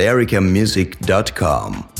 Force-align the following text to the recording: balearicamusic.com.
balearicamusic.com. 0.00 1.99